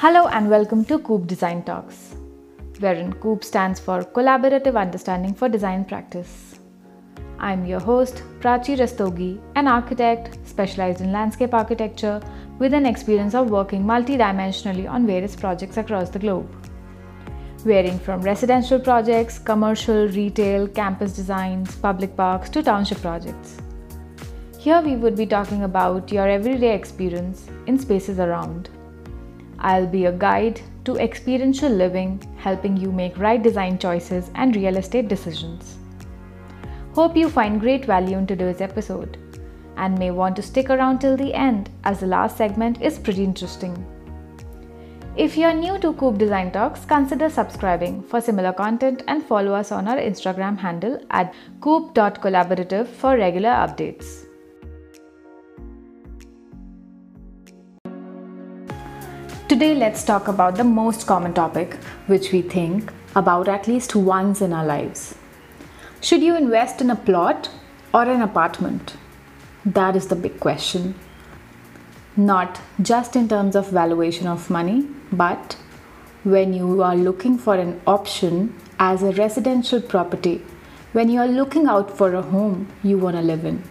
Hello 0.00 0.26
and 0.26 0.50
welcome 0.50 0.84
to 0.84 0.98
Coop 0.98 1.26
Design 1.26 1.62
Talks, 1.62 2.16
wherein 2.80 3.14
Coop 3.14 3.42
stands 3.42 3.80
for 3.80 4.02
Collaborative 4.02 4.76
Understanding 4.78 5.32
for 5.32 5.48
Design 5.48 5.86
Practice. 5.86 6.60
I'm 7.38 7.64
your 7.64 7.80
host, 7.80 8.22
Prachi 8.40 8.76
Rastogi, 8.76 9.40
an 9.54 9.66
architect 9.66 10.36
specialized 10.46 11.00
in 11.00 11.12
landscape 11.12 11.54
architecture 11.54 12.20
with 12.58 12.74
an 12.74 12.84
experience 12.84 13.34
of 13.34 13.48
working 13.48 13.84
multidimensionally 13.84 14.86
on 14.86 15.06
various 15.06 15.34
projects 15.34 15.78
across 15.78 16.10
the 16.10 16.18
globe. 16.18 16.46
Varying 17.64 17.98
from 17.98 18.20
residential 18.20 18.78
projects, 18.78 19.38
commercial, 19.38 20.08
retail, 20.08 20.68
campus 20.68 21.16
designs, 21.16 21.74
public 21.76 22.14
parks 22.14 22.50
to 22.50 22.62
township 22.62 23.00
projects. 23.00 23.56
Here 24.58 24.82
we 24.82 24.94
would 24.96 25.16
be 25.16 25.24
talking 25.24 25.62
about 25.62 26.12
your 26.12 26.28
everyday 26.28 26.74
experience 26.74 27.48
in 27.66 27.78
spaces 27.78 28.18
around. 28.18 28.68
I'll 29.58 29.86
be 29.86 30.06
a 30.06 30.12
guide 30.12 30.60
to 30.84 30.96
experiential 30.96 31.70
living, 31.70 32.22
helping 32.38 32.76
you 32.76 32.92
make 32.92 33.18
right 33.18 33.42
design 33.42 33.78
choices 33.78 34.30
and 34.34 34.54
real 34.54 34.76
estate 34.76 35.08
decisions. 35.08 35.78
Hope 36.94 37.16
you 37.16 37.28
find 37.28 37.60
great 37.60 37.84
value 37.84 38.16
in 38.16 38.26
today's 38.26 38.60
episode 38.60 39.18
and 39.76 39.98
may 39.98 40.10
want 40.10 40.36
to 40.36 40.42
stick 40.42 40.70
around 40.70 40.98
till 40.98 41.16
the 41.16 41.34
end 41.34 41.70
as 41.84 42.00
the 42.00 42.06
last 42.06 42.36
segment 42.36 42.80
is 42.80 42.98
pretty 42.98 43.24
interesting. 43.24 43.84
If 45.16 45.36
you're 45.38 45.54
new 45.54 45.78
to 45.78 45.94
Coop 45.94 46.18
Design 46.18 46.52
Talks, 46.52 46.84
consider 46.84 47.30
subscribing 47.30 48.02
for 48.02 48.20
similar 48.20 48.52
content 48.52 49.02
and 49.08 49.24
follow 49.24 49.54
us 49.54 49.72
on 49.72 49.88
our 49.88 49.96
Instagram 49.96 50.58
handle 50.58 51.00
at 51.10 51.34
coop.collaborative 51.62 52.86
for 52.86 53.16
regular 53.16 53.48
updates. 53.48 54.25
Today, 59.48 59.76
let's 59.76 60.02
talk 60.02 60.26
about 60.26 60.56
the 60.56 60.64
most 60.64 61.06
common 61.06 61.32
topic 61.32 61.74
which 62.08 62.32
we 62.32 62.42
think 62.42 62.92
about 63.14 63.46
at 63.46 63.68
least 63.68 63.94
once 63.94 64.40
in 64.40 64.52
our 64.52 64.66
lives. 64.66 65.14
Should 66.00 66.20
you 66.20 66.36
invest 66.36 66.80
in 66.80 66.90
a 66.90 66.96
plot 66.96 67.48
or 67.94 68.02
an 68.02 68.22
apartment? 68.22 68.96
That 69.64 69.94
is 69.94 70.08
the 70.08 70.16
big 70.16 70.40
question. 70.40 70.96
Not 72.16 72.60
just 72.82 73.14
in 73.14 73.28
terms 73.28 73.54
of 73.54 73.70
valuation 73.70 74.26
of 74.26 74.50
money, 74.50 74.88
but 75.12 75.56
when 76.24 76.52
you 76.52 76.82
are 76.82 76.96
looking 76.96 77.38
for 77.38 77.54
an 77.54 77.80
option 77.86 78.52
as 78.80 79.04
a 79.04 79.12
residential 79.12 79.80
property, 79.80 80.42
when 80.92 81.08
you 81.08 81.20
are 81.20 81.28
looking 81.28 81.68
out 81.68 81.96
for 81.96 82.12
a 82.16 82.22
home 82.22 82.66
you 82.82 82.98
want 82.98 83.14
to 83.14 83.22
live 83.22 83.44
in. 83.44 83.62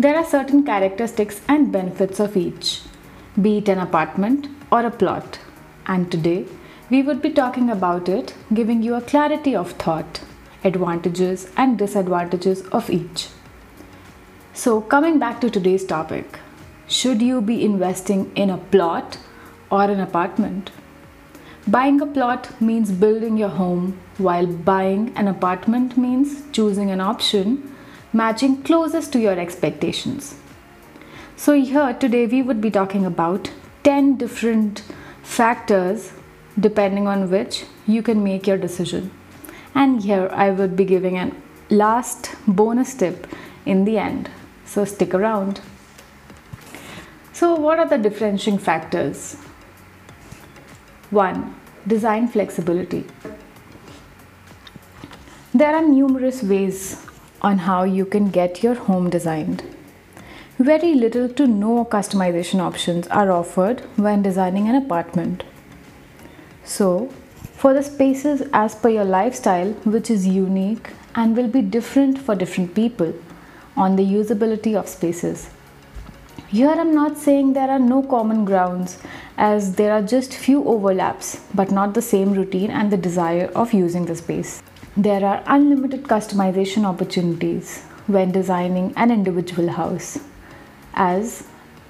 There 0.00 0.16
are 0.16 0.24
certain 0.24 0.64
characteristics 0.64 1.40
and 1.46 1.70
benefits 1.70 2.18
of 2.18 2.36
each, 2.36 2.80
be 3.40 3.58
it 3.58 3.68
an 3.68 3.78
apartment 3.78 4.48
or 4.70 4.84
a 4.84 4.90
plot. 4.90 5.38
And 5.86 6.10
today 6.10 6.46
we 6.90 7.02
would 7.02 7.20
be 7.20 7.30
talking 7.30 7.70
about 7.70 8.08
it, 8.08 8.34
giving 8.54 8.82
you 8.82 8.94
a 8.94 9.00
clarity 9.00 9.54
of 9.54 9.72
thought, 9.72 10.20
advantages 10.64 11.50
and 11.56 11.78
disadvantages 11.78 12.62
of 12.68 12.88
each. 12.90 13.28
So, 14.54 14.80
coming 14.80 15.18
back 15.18 15.40
to 15.42 15.50
today's 15.50 15.84
topic, 15.84 16.38
should 16.88 17.20
you 17.20 17.40
be 17.40 17.64
investing 17.64 18.32
in 18.34 18.48
a 18.48 18.58
plot 18.58 19.18
or 19.70 19.84
an 19.84 20.00
apartment? 20.00 20.70
Buying 21.66 22.00
a 22.00 22.06
plot 22.06 22.60
means 22.60 22.92
building 22.92 23.36
your 23.36 23.48
home, 23.48 23.98
while 24.18 24.46
buying 24.46 25.12
an 25.16 25.28
apartment 25.28 25.98
means 25.98 26.42
choosing 26.52 26.90
an 26.90 27.00
option 27.00 27.74
matching 28.12 28.62
closest 28.62 29.12
to 29.12 29.18
your 29.18 29.38
expectations. 29.38 30.36
So, 31.38 31.52
here 31.52 31.92
today 31.92 32.26
we 32.26 32.40
would 32.40 32.62
be 32.62 32.70
talking 32.70 33.04
about 33.04 33.50
10 33.84 34.16
different 34.16 34.82
factors 35.22 36.12
depending 36.58 37.06
on 37.06 37.30
which 37.30 37.64
you 37.86 38.02
can 38.02 38.24
make 38.24 38.46
your 38.46 38.56
decision. 38.56 39.10
And 39.74 40.02
here 40.02 40.30
I 40.32 40.48
would 40.50 40.76
be 40.76 40.86
giving 40.86 41.18
an 41.18 41.42
last 41.68 42.34
bonus 42.46 42.94
tip 42.94 43.26
in 43.66 43.84
the 43.84 43.98
end. 43.98 44.30
So 44.64 44.86
stick 44.86 45.12
around. 45.12 45.60
So, 47.34 47.54
what 47.54 47.78
are 47.78 47.86
the 47.86 47.98
differentiating 47.98 48.58
factors? 48.58 49.34
1. 51.10 51.54
Design 51.86 52.28
flexibility. 52.28 53.04
There 55.52 55.74
are 55.74 55.86
numerous 55.86 56.42
ways 56.42 57.04
on 57.42 57.58
how 57.58 57.84
you 57.84 58.06
can 58.06 58.30
get 58.30 58.62
your 58.62 58.74
home 58.74 59.10
designed. 59.10 59.75
Very 60.58 60.94
little 60.94 61.28
to 61.28 61.46
no 61.46 61.84
customization 61.84 62.60
options 62.60 63.06
are 63.08 63.30
offered 63.30 63.80
when 63.96 64.22
designing 64.22 64.68
an 64.70 64.74
apartment. 64.74 65.44
So, 66.64 67.08
for 67.52 67.74
the 67.74 67.82
spaces 67.82 68.42
as 68.54 68.74
per 68.74 68.88
your 68.88 69.04
lifestyle, 69.04 69.72
which 69.84 70.10
is 70.10 70.26
unique 70.26 70.92
and 71.14 71.36
will 71.36 71.48
be 71.48 71.60
different 71.60 72.18
for 72.18 72.34
different 72.34 72.74
people 72.74 73.12
on 73.76 73.96
the 73.96 74.02
usability 74.02 74.74
of 74.74 74.88
spaces. 74.88 75.50
Here 76.48 76.70
I'm 76.70 76.94
not 76.94 77.18
saying 77.18 77.52
there 77.52 77.68
are 77.68 77.78
no 77.78 78.02
common 78.02 78.46
grounds 78.46 78.96
as 79.36 79.74
there 79.74 79.92
are 79.92 80.00
just 80.00 80.32
few 80.32 80.64
overlaps 80.64 81.38
but 81.54 81.70
not 81.70 81.92
the 81.92 82.00
same 82.00 82.32
routine 82.32 82.70
and 82.70 82.90
the 82.90 82.96
desire 82.96 83.50
of 83.54 83.74
using 83.74 84.06
the 84.06 84.16
space. 84.16 84.62
There 84.96 85.22
are 85.22 85.42
unlimited 85.46 86.04
customization 86.04 86.86
opportunities 86.86 87.82
when 88.06 88.32
designing 88.32 88.94
an 88.96 89.10
individual 89.10 89.68
house 89.68 90.18
as 90.96 91.44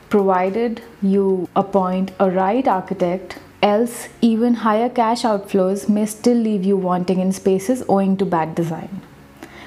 provided 0.09 0.83
you 1.03 1.49
appoint 1.57 2.13
a 2.21 2.31
right 2.31 2.69
architect 2.69 3.39
else 3.63 4.09
even 4.21 4.55
higher 4.55 4.89
cash 4.89 5.23
outflows 5.23 5.89
may 5.89 6.07
still 6.07 6.37
leave 6.37 6.65
you 6.65 6.77
wanting 6.77 7.21
in 7.21 7.33
spaces 7.33 7.83
owing 7.89 8.17
to 8.17 8.25
bad 8.25 8.55
design. 8.55 9.01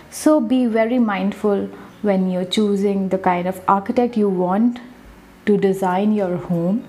So 0.09 0.39
be 0.39 0.65
very 0.65 0.99
mindful 0.99 1.65
when 2.01 2.29
you're 2.29 2.45
choosing 2.45 3.09
the 3.09 3.17
kind 3.17 3.47
of 3.47 3.61
architect 3.67 4.15
you 4.15 4.29
want 4.29 4.79
to 5.45 5.57
design 5.57 6.13
your 6.13 6.37
home 6.37 6.87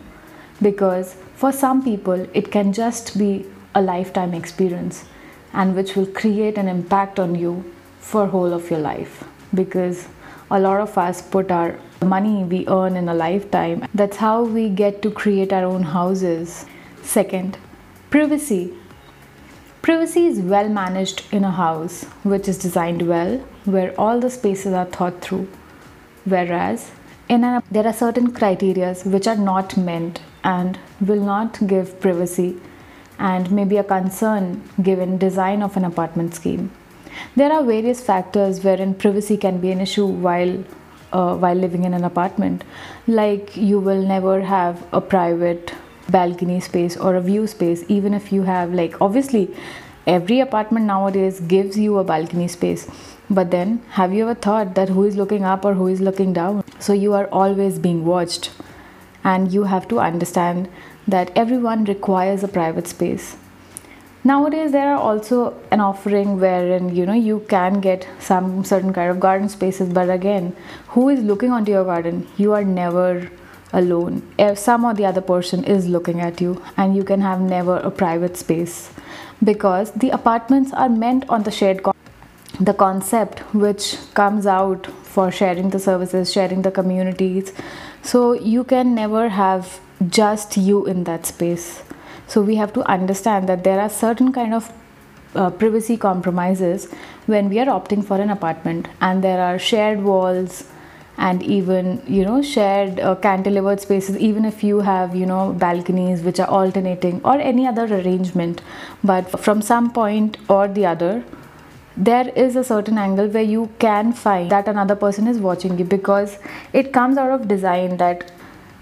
because 0.62 1.16
for 1.34 1.52
some 1.52 1.82
people 1.82 2.26
it 2.34 2.52
can 2.52 2.72
just 2.72 3.18
be 3.18 3.46
a 3.74 3.82
lifetime 3.82 4.34
experience 4.34 5.04
and 5.52 5.74
which 5.74 5.96
will 5.96 6.06
create 6.06 6.58
an 6.58 6.68
impact 6.68 7.18
on 7.18 7.34
you 7.34 7.64
for 7.98 8.26
whole 8.26 8.52
of 8.52 8.70
your 8.70 8.80
life. 8.80 9.24
Because 9.54 10.08
a 10.50 10.58
lot 10.58 10.80
of 10.80 10.98
us 10.98 11.22
put 11.22 11.50
our 11.50 11.78
money 12.02 12.44
we 12.44 12.66
earn 12.66 12.96
in 12.96 13.08
a 13.08 13.14
lifetime. 13.14 13.86
That's 13.94 14.16
how 14.16 14.42
we 14.42 14.68
get 14.68 15.02
to 15.02 15.10
create 15.10 15.52
our 15.52 15.64
own 15.64 15.82
houses. 15.82 16.66
Second, 17.02 17.58
privacy. 18.10 18.74
Privacy 19.82 20.26
is 20.26 20.40
well 20.40 20.68
managed 20.68 21.22
in 21.32 21.44
a 21.44 21.50
house 21.50 22.04
which 22.22 22.48
is 22.48 22.58
designed 22.58 23.02
well, 23.02 23.38
where 23.64 23.98
all 23.98 24.20
the 24.20 24.30
spaces 24.30 24.72
are 24.72 24.86
thought 24.86 25.20
through. 25.20 25.48
Whereas 26.24 26.90
in 27.28 27.44
an, 27.44 27.62
there 27.70 27.86
are 27.86 27.92
certain 27.92 28.32
criteria 28.32 28.94
which 29.04 29.26
are 29.26 29.36
not 29.36 29.76
meant 29.76 30.20
and 30.42 30.78
will 31.00 31.22
not 31.22 31.66
give 31.66 32.00
privacy 32.00 32.58
and 33.18 33.50
may 33.52 33.64
be 33.64 33.76
a 33.76 33.84
concern 33.84 34.62
given 34.82 35.16
design 35.18 35.62
of 35.62 35.76
an 35.76 35.84
apartment 35.84 36.34
scheme. 36.34 36.70
There 37.36 37.52
are 37.52 37.62
various 37.62 38.00
factors 38.00 38.62
wherein 38.64 38.94
privacy 38.94 39.36
can 39.36 39.58
be 39.60 39.70
an 39.70 39.80
issue 39.80 40.06
while 40.06 40.64
uh, 41.12 41.36
while 41.36 41.54
living 41.54 41.84
in 41.84 41.94
an 41.94 42.04
apartment. 42.04 42.64
Like 43.06 43.56
you 43.56 43.78
will 43.78 44.02
never 44.02 44.40
have 44.42 44.82
a 44.92 45.00
private 45.00 45.74
balcony 46.08 46.60
space 46.60 46.96
or 46.96 47.14
a 47.16 47.20
view 47.20 47.46
space, 47.46 47.84
even 47.88 48.14
if 48.14 48.32
you 48.32 48.42
have 48.42 48.74
like 48.74 49.00
obviously 49.00 49.54
every 50.06 50.40
apartment 50.40 50.86
nowadays 50.86 51.40
gives 51.40 51.78
you 51.78 51.98
a 51.98 52.04
balcony 52.04 52.48
space. 52.48 52.88
But 53.28 53.50
then, 53.50 53.80
have 53.90 54.12
you 54.12 54.24
ever 54.24 54.34
thought 54.34 54.74
that 54.74 54.88
who 54.88 55.04
is 55.04 55.16
looking 55.16 55.44
up 55.44 55.64
or 55.64 55.74
who 55.74 55.86
is 55.86 56.00
looking 56.00 56.32
down? 56.32 56.64
So 56.80 56.92
you 56.92 57.12
are 57.14 57.26
always 57.26 57.78
being 57.78 58.04
watched, 58.04 58.50
and 59.22 59.52
you 59.52 59.64
have 59.64 59.86
to 59.88 60.00
understand 60.00 60.68
that 61.06 61.30
everyone 61.36 61.84
requires 61.84 62.42
a 62.42 62.48
private 62.48 62.88
space 62.88 63.36
nowadays 64.24 64.72
there 64.72 64.94
are 64.94 65.00
also 65.00 65.56
an 65.70 65.80
offering 65.80 66.38
wherein 66.40 66.94
you 66.94 67.06
know 67.06 67.12
you 67.12 67.44
can 67.48 67.80
get 67.80 68.06
some 68.18 68.64
certain 68.64 68.92
kind 68.92 69.10
of 69.10 69.20
garden 69.20 69.48
spaces 69.48 69.88
but 69.88 70.10
again 70.10 70.54
who 70.94 71.08
is 71.08 71.20
looking 71.22 71.52
onto 71.52 71.70
your 71.70 71.84
garden? 71.84 72.26
You 72.36 72.52
are 72.52 72.64
never 72.64 73.30
alone. 73.72 74.22
If 74.38 74.58
some 74.58 74.84
or 74.84 74.92
the 74.92 75.06
other 75.06 75.20
person 75.20 75.62
is 75.62 75.88
looking 75.88 76.20
at 76.20 76.40
you 76.40 76.62
and 76.76 76.96
you 76.96 77.04
can 77.04 77.20
have 77.20 77.40
never 77.40 77.76
a 77.76 77.90
private 77.92 78.36
space. 78.36 78.90
Because 79.42 79.92
the 79.92 80.10
apartments 80.10 80.72
are 80.72 80.88
meant 80.88 81.28
on 81.28 81.44
the 81.44 81.50
shared 81.52 81.82
the 82.60 82.74
concept 82.74 83.38
which 83.54 83.96
comes 84.14 84.46
out 84.46 84.86
for 85.04 85.30
sharing 85.30 85.70
the 85.70 85.78
services 85.78 86.32
sharing 86.32 86.62
the 86.62 86.70
communities. 86.70 87.52
So 88.02 88.32
you 88.32 88.64
can 88.64 88.94
never 88.94 89.28
have 89.28 89.80
just 90.08 90.56
you 90.56 90.86
in 90.86 91.04
that 91.04 91.24
space 91.24 91.82
so 92.30 92.40
we 92.40 92.54
have 92.54 92.72
to 92.74 92.82
understand 92.88 93.48
that 93.48 93.64
there 93.64 93.80
are 93.80 93.88
certain 93.88 94.32
kind 94.32 94.54
of 94.54 94.72
uh, 95.34 95.50
privacy 95.50 95.96
compromises 95.96 96.88
when 97.26 97.48
we 97.48 97.58
are 97.58 97.66
opting 97.66 98.04
for 98.04 98.20
an 98.20 98.30
apartment. 98.30 98.86
And 99.00 99.24
there 99.24 99.40
are 99.40 99.58
shared 99.58 100.02
walls 100.02 100.64
and 101.18 101.42
even 101.42 102.02
you 102.06 102.24
know 102.24 102.40
shared 102.40 103.00
uh, 103.00 103.14
cantilevered 103.16 103.80
spaces 103.80 104.16
even 104.16 104.44
if 104.46 104.62
you 104.64 104.78
have 104.80 105.14
you 105.14 105.26
know 105.26 105.52
balconies 105.52 106.22
which 106.22 106.40
are 106.40 106.48
alternating 106.48 107.20
or 107.24 107.34
any 107.34 107.66
other 107.66 107.84
arrangement. 107.84 108.62
But 109.02 109.40
from 109.40 109.60
some 109.60 109.90
point 109.90 110.38
or 110.48 110.68
the 110.68 110.86
other 110.86 111.24
there 111.96 112.28
is 112.30 112.54
a 112.56 112.62
certain 112.64 112.96
angle 112.96 113.26
where 113.26 113.42
you 113.42 113.68
can 113.80 114.12
find 114.12 114.50
that 114.50 114.68
another 114.68 114.94
person 114.94 115.26
is 115.26 115.38
watching 115.38 115.78
you 115.78 115.84
because 115.84 116.38
it 116.72 116.92
comes 116.92 117.18
out 117.18 117.32
of 117.32 117.48
design 117.48 117.96
that 117.96 118.30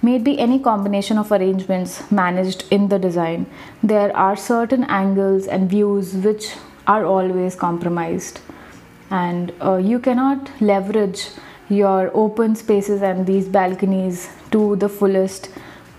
maybe 0.08 0.38
any 0.38 0.58
combination 0.58 1.19
of 1.22 1.32
arrangements 1.32 1.96
managed 2.10 2.64
in 2.70 2.88
the 2.88 2.99
design. 2.99 3.46
There 3.82 4.16
are 4.16 4.37
certain 4.37 4.84
angles 4.84 5.46
and 5.46 5.70
views 5.76 6.14
which 6.28 6.49
are 6.87 7.05
always 7.05 7.55
compromised. 7.55 8.40
And 9.10 9.52
uh, 9.60 9.76
you 9.76 9.99
cannot 9.99 10.50
leverage 10.60 11.28
your 11.69 12.10
open 12.14 12.56
spaces 12.56 13.02
and 13.02 13.26
these 13.26 13.49
balconies 13.49 14.28
to 14.52 14.76
the 14.76 14.88
fullest 14.88 15.46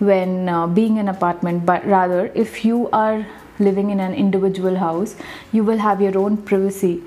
when 0.00 0.48
uh, 0.48 0.66
being 0.66 0.98
an 0.98 1.08
apartment 1.08 1.64
but 1.64 1.86
rather 1.86 2.32
if 2.34 2.64
you 2.64 2.88
are 2.90 3.26
living 3.58 3.90
in 3.90 4.00
an 4.00 4.14
individual 4.14 4.76
house 4.76 5.14
you 5.52 5.62
will 5.62 5.78
have 5.78 6.00
your 6.00 6.16
own 6.18 6.36
privacy 6.36 7.02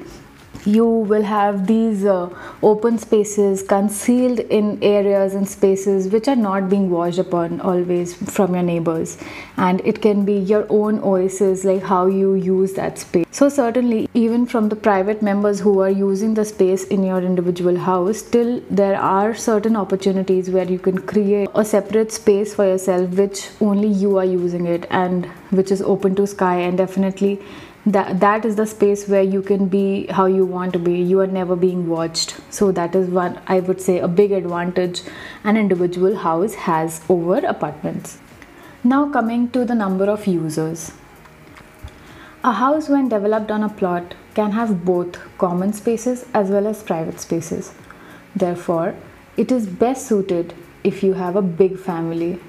you 0.65 0.85
will 0.85 1.23
have 1.23 1.67
these 1.67 2.05
uh, 2.05 2.29
open 2.61 2.97
spaces 2.97 3.63
concealed 3.63 4.39
in 4.39 4.81
areas 4.81 5.33
and 5.35 5.47
spaces 5.47 6.07
which 6.07 6.27
are 6.27 6.35
not 6.35 6.69
being 6.69 6.89
washed 6.89 7.19
upon 7.19 7.59
always 7.61 8.13
from 8.15 8.53
your 8.53 8.63
neighbors. 8.63 9.17
And 9.57 9.81
it 9.85 10.01
can 10.01 10.25
be 10.25 10.35
your 10.35 10.65
own 10.69 10.99
oasis 10.99 11.63
like 11.63 11.83
how 11.83 12.05
you 12.07 12.35
use 12.35 12.73
that 12.73 12.99
space. 12.99 13.25
So 13.31 13.49
certainly 13.49 14.09
even 14.13 14.45
from 14.45 14.69
the 14.69 14.75
private 14.75 15.21
members 15.21 15.59
who 15.59 15.79
are 15.81 15.89
using 15.89 16.33
the 16.33 16.45
space 16.45 16.83
in 16.85 17.03
your 17.03 17.21
individual 17.21 17.77
house 17.77 18.19
still 18.19 18.61
there 18.69 18.99
are 18.99 19.33
certain 19.33 19.75
opportunities 19.75 20.49
where 20.49 20.69
you 20.71 20.79
can 20.79 20.99
create 20.99 21.49
a 21.55 21.65
separate 21.65 22.11
space 22.11 22.53
for 22.53 22.65
yourself 22.65 23.09
which 23.11 23.49
only 23.59 23.87
you 23.87 24.17
are 24.17 24.25
using 24.25 24.67
it 24.67 24.85
and 24.89 25.25
which 25.49 25.71
is 25.71 25.81
open 25.81 26.15
to 26.15 26.27
sky 26.27 26.55
and 26.59 26.77
definitely 26.77 27.39
that 27.85 28.21
that 28.21 28.45
is 28.45 28.55
the 28.55 28.65
space 28.65 29.07
where 29.09 29.21
you 29.21 29.41
can 29.41 29.67
be 29.67 30.07
how 30.07 30.25
you 30.25 30.45
want 30.45 30.71
to 30.73 30.79
be. 30.79 31.01
You 31.01 31.19
are 31.19 31.27
never 31.27 31.55
being 31.55 31.87
watched. 31.89 32.39
So 32.49 32.71
that 32.71 32.95
is 32.95 33.09
one 33.09 33.39
i 33.47 33.59
would 33.59 33.81
say 33.81 33.99
a 33.99 34.07
big 34.07 34.31
advantage 34.31 35.01
an 35.43 35.57
individual 35.57 36.15
house 36.17 36.53
has 36.65 37.01
over 37.09 37.39
apartments. 37.53 38.17
Now 38.83 39.09
coming 39.09 39.49
to 39.51 39.65
the 39.65 39.75
number 39.75 40.05
of 40.05 40.27
users. 40.27 40.91
A 42.43 42.53
house 42.53 42.89
when 42.89 43.09
developed 43.09 43.51
on 43.51 43.63
a 43.63 43.69
plot 43.69 44.15
can 44.33 44.51
have 44.51 44.85
both 44.85 45.19
common 45.37 45.73
spaces 45.73 46.25
as 46.33 46.49
well 46.49 46.67
as 46.67 46.83
private 46.83 47.19
spaces. 47.19 47.73
Therefore 48.35 48.95
it 49.35 49.51
is 49.51 49.67
best 49.67 50.07
suited 50.07 50.53
if 50.83 51.03
you 51.03 51.13
have 51.13 51.35
a 51.35 51.41
big 51.41 51.77
family 51.77 52.39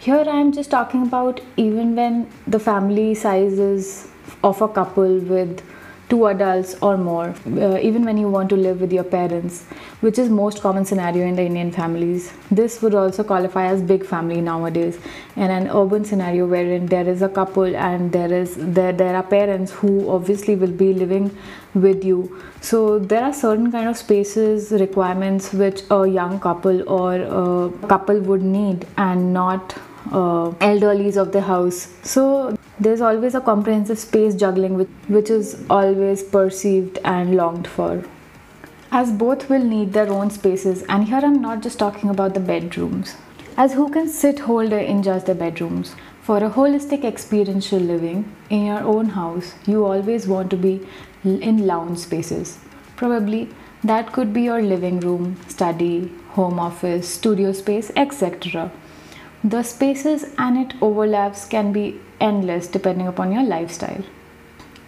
here 0.00 0.24
I 0.28 0.40
am 0.40 0.52
just 0.52 0.70
talking 0.70 1.02
about 1.02 1.40
even 1.56 1.96
when 1.96 2.30
the 2.46 2.60
family 2.60 3.14
size 3.14 3.58
is 3.58 4.08
of 4.44 4.62
a 4.62 4.68
couple 4.68 5.18
with 5.18 5.60
two 6.08 6.26
adults 6.26 6.74
or 6.80 6.96
more, 6.96 7.34
uh, 7.46 7.78
even 7.78 8.04
when 8.04 8.16
you 8.16 8.28
want 8.28 8.48
to 8.48 8.56
live 8.56 8.80
with 8.80 8.92
your 8.92 9.04
parents, 9.04 9.64
which 10.00 10.18
is 10.18 10.30
most 10.30 10.62
common 10.62 10.84
scenario 10.84 11.26
in 11.26 11.34
the 11.34 11.42
Indian 11.42 11.70
families. 11.70 12.32
This 12.50 12.80
would 12.80 12.94
also 12.94 13.24
qualify 13.24 13.66
as 13.66 13.82
big 13.82 14.06
family 14.06 14.40
nowadays. 14.40 14.98
In 15.36 15.50
an 15.50 15.68
urban 15.68 16.04
scenario 16.04 16.46
wherein 16.46 16.86
there 16.86 17.06
is 17.06 17.20
a 17.20 17.28
couple 17.28 17.76
and 17.76 18.12
there 18.12 18.32
is 18.32 18.54
there 18.56 18.92
there 18.92 19.16
are 19.16 19.22
parents 19.24 19.72
who 19.72 20.08
obviously 20.08 20.54
will 20.54 20.76
be 20.84 20.92
living 20.94 21.36
with 21.74 22.04
you. 22.04 22.40
So 22.60 23.00
there 23.00 23.24
are 23.24 23.32
certain 23.32 23.70
kind 23.72 23.88
of 23.88 23.96
spaces 23.96 24.70
requirements 24.70 25.52
which 25.52 25.82
a 25.90 26.06
young 26.06 26.40
couple 26.40 26.88
or 26.88 27.14
a 27.16 27.86
couple 27.88 28.20
would 28.20 28.42
need 28.42 28.86
and 28.96 29.34
not 29.34 29.78
uh, 30.12 30.50
elderlies 30.60 31.16
of 31.16 31.32
the 31.32 31.40
house. 31.40 31.88
So 32.02 32.56
there's 32.80 33.00
always 33.00 33.34
a 33.34 33.40
comprehensive 33.40 33.98
space 33.98 34.34
juggling 34.34 34.74
which, 34.74 34.88
which 35.08 35.30
is 35.30 35.64
always 35.68 36.22
perceived 36.22 36.98
and 37.04 37.36
longed 37.36 37.66
for. 37.66 38.04
As 38.90 39.12
both 39.12 39.50
will 39.50 39.64
need 39.64 39.92
their 39.92 40.08
own 40.08 40.30
spaces, 40.30 40.82
and 40.88 41.04
here 41.04 41.20
I'm 41.22 41.42
not 41.42 41.62
just 41.62 41.78
talking 41.78 42.08
about 42.08 42.34
the 42.34 42.40
bedrooms, 42.40 43.16
as 43.56 43.74
who 43.74 43.90
can 43.90 44.08
sit 44.08 44.38
whole 44.38 44.66
day 44.66 44.86
in 44.86 45.02
just 45.02 45.26
the 45.26 45.34
bedrooms. 45.34 45.94
For 46.22 46.38
a 46.38 46.50
holistic 46.50 47.04
experiential 47.04 47.78
living 47.78 48.34
in 48.48 48.66
your 48.66 48.80
own 48.80 49.10
house, 49.10 49.54
you 49.66 49.84
always 49.84 50.26
want 50.26 50.50
to 50.50 50.56
be 50.56 50.86
in 51.24 51.66
lounge 51.66 51.98
spaces. 51.98 52.58
Probably 52.96 53.48
that 53.84 54.12
could 54.12 54.32
be 54.32 54.42
your 54.42 54.60
living 54.60 55.00
room, 55.00 55.36
study, 55.48 56.12
home 56.30 56.58
office, 56.58 57.08
studio 57.08 57.52
space, 57.52 57.90
etc. 57.96 58.70
The 59.50 59.62
spaces 59.62 60.24
and 60.36 60.58
it 60.58 60.74
overlaps 60.82 61.46
can 61.46 61.72
be 61.72 61.98
endless 62.20 62.66
depending 62.68 63.06
upon 63.08 63.32
your 63.32 63.42
lifestyle. 63.42 64.04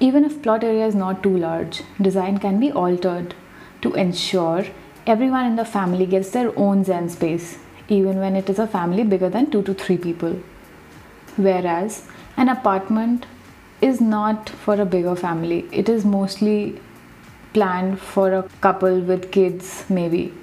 Even 0.01 0.23
if 0.23 0.43
plot 0.43 0.63
area 0.63 0.87
is 0.87 0.95
not 0.95 1.23
too 1.23 1.35
large, 1.35 1.83
design 1.99 2.37
can 2.37 2.61
be 2.61 2.71
altered 2.71 3.35
to 3.81 3.95
ensure 3.95 4.67
everyone 5.07 5.47
in 5.47 5.57
the 5.57 5.65
family 5.65 6.05
gets 6.05 6.29
their 6.33 6.53
own 6.59 6.85
zen 6.85 7.09
space, 7.09 7.59
even 7.89 8.19
when 8.19 8.37
it 8.37 8.51
is 8.51 8.59
a 8.59 8.67
family 8.67 9.03
bigger 9.03 9.31
than 9.31 9.51
2 9.51 9.63
to 9.63 9.73
3 9.73 9.97
people. 9.97 10.39
Whereas 11.37 12.07
an 12.37 12.51
apartment 12.51 13.25
is 13.81 13.99
not 13.99 14.51
for 14.51 14.75
a 14.79 14.85
bigger 14.85 15.17
family, 15.17 15.67
it 15.73 15.89
is 15.89 16.05
mostly 16.05 16.79
planned 17.55 17.99
for 17.99 18.31
a 18.35 18.43
couple 18.61 19.01
with 19.01 19.33
kids, 19.33 19.87
maybe 19.89 20.35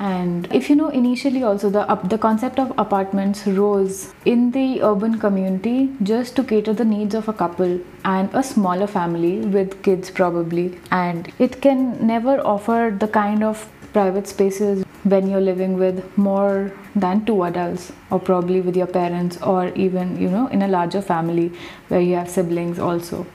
and 0.00 0.52
if 0.52 0.68
you 0.68 0.74
know 0.74 0.88
initially 0.88 1.42
also 1.44 1.70
the 1.70 1.82
uh, 1.88 1.94
the 2.12 2.18
concept 2.18 2.58
of 2.58 2.72
apartments 2.78 3.46
rose 3.46 4.12
in 4.24 4.50
the 4.50 4.82
urban 4.82 5.18
community 5.18 5.90
just 6.02 6.34
to 6.36 6.42
cater 6.42 6.72
the 6.72 6.84
needs 6.84 7.14
of 7.14 7.28
a 7.28 7.32
couple 7.32 7.78
and 8.04 8.34
a 8.34 8.42
smaller 8.42 8.88
family 8.88 9.38
with 9.40 9.82
kids 9.82 10.10
probably. 10.10 10.78
And 10.90 11.32
it 11.38 11.60
can 11.60 12.06
never 12.06 12.40
offer 12.40 12.96
the 12.98 13.08
kind 13.08 13.44
of 13.44 13.68
private 13.92 14.26
spaces 14.26 14.84
when 15.04 15.30
you're 15.30 15.40
living 15.40 15.78
with 15.78 16.02
more 16.16 16.72
than 16.96 17.24
two 17.24 17.44
adults 17.44 17.92
or 18.10 18.18
probably 18.18 18.60
with 18.60 18.76
your 18.76 18.88
parents 18.88 19.40
or 19.42 19.68
even 19.74 20.20
you 20.20 20.28
know 20.28 20.48
in 20.48 20.62
a 20.62 20.68
larger 20.68 21.02
family 21.02 21.52
where 21.88 22.00
you 22.00 22.16
have 22.16 22.28
siblings 22.28 22.78
also. 22.80 23.26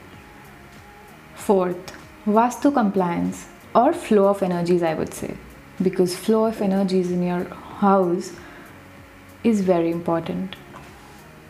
Fourth 1.34 1.96
vastu 2.26 2.72
compliance 2.72 3.46
or 3.74 3.92
flow 3.94 4.26
of 4.28 4.42
energies 4.42 4.82
i 4.82 4.92
would 4.92 5.14
say 5.14 5.30
because 5.82 6.16
flow 6.16 6.44
of 6.46 6.60
energies 6.60 7.10
in 7.10 7.22
your 7.22 7.44
house 7.84 8.32
is 9.42 9.60
very 9.62 9.90
important. 9.90 10.56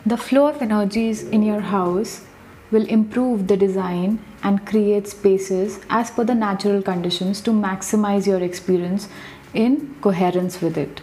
The 0.06 0.16
flow 0.16 0.46
of 0.46 0.62
energies 0.62 1.22
in 1.22 1.42
your 1.42 1.60
house 1.60 2.24
will 2.70 2.86
improve 2.86 3.48
the 3.48 3.56
design 3.56 4.18
and 4.42 4.66
create 4.66 5.08
spaces 5.08 5.80
as 5.90 6.10
per 6.10 6.24
the 6.24 6.34
natural 6.34 6.82
conditions 6.82 7.40
to 7.42 7.50
maximize 7.50 8.26
your 8.26 8.42
experience 8.42 9.08
in 9.52 9.94
coherence 10.00 10.60
with 10.60 10.78
it. 10.78 11.00